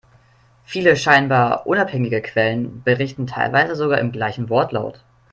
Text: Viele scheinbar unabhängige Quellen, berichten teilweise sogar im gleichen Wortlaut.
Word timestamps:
Viele 0.63 0.95
scheinbar 0.95 1.67
unabhängige 1.67 2.23
Quellen, 2.23 2.81
berichten 2.81 3.27
teilweise 3.27 3.75
sogar 3.75 3.99
im 3.99 4.11
gleichen 4.11 4.49
Wortlaut. 4.49 5.03